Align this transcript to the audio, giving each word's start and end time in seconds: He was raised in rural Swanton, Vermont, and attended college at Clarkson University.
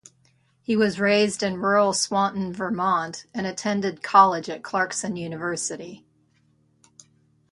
He 0.63 0.75
was 0.75 0.99
raised 0.99 1.43
in 1.43 1.57
rural 1.61 1.93
Swanton, 1.93 2.51
Vermont, 2.53 3.25
and 3.35 3.45
attended 3.45 4.01
college 4.01 4.49
at 4.49 4.63
Clarkson 4.63 5.15
University. 5.15 6.03